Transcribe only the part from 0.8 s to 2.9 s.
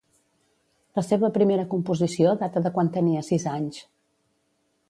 La seva primera composició data de